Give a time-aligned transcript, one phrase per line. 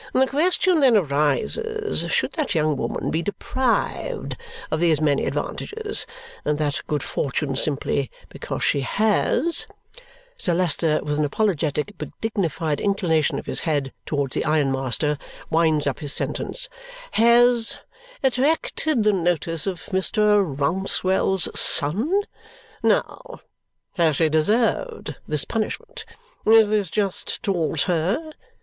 [0.13, 4.35] The question then arises, should that young woman be deprived
[4.71, 6.07] of these many advantages
[6.43, 9.67] and that good fortune simply because she has"
[10.39, 15.19] Sir Leicester, with an apologetic but dignified inclination of his head towards the ironmaster,
[15.51, 16.67] winds up his sentence
[17.11, 17.77] "has
[18.23, 22.23] attracted the notice of Mr Rouncewell's son?
[22.81, 23.41] Now,
[23.97, 26.05] has she deserved this punishment?
[26.43, 28.31] Is this just towards her?